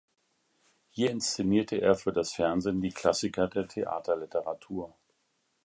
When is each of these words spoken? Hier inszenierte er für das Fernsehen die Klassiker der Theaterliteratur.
Hier 0.89 1.11
inszenierte 1.11 1.75
er 1.79 1.93
für 1.93 2.11
das 2.11 2.33
Fernsehen 2.33 2.81
die 2.81 2.89
Klassiker 2.89 3.47
der 3.47 3.67
Theaterliteratur. 3.67 4.95